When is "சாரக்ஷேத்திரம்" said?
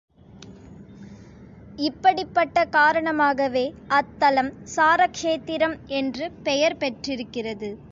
4.75-5.77